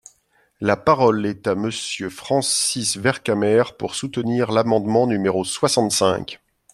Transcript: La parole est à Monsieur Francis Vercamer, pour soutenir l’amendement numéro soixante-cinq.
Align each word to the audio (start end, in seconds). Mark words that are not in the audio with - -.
La 0.61 0.77
parole 0.77 1.23
est 1.27 1.45
à 1.45 1.53
Monsieur 1.53 2.09
Francis 2.09 2.97
Vercamer, 2.97 3.61
pour 3.77 3.93
soutenir 3.93 4.51
l’amendement 4.51 5.05
numéro 5.05 5.45
soixante-cinq. 5.45 6.41